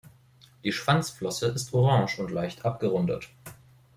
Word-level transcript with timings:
Die 0.63 0.71
Schwanzflosse 0.71 1.45
ist 1.49 1.75
orange 1.75 2.17
und 2.23 2.31
leicht 2.31 2.65
abgerundet. 2.65 3.29